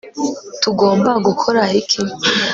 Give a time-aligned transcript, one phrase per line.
[0.61, 2.01] tugomba gukora iki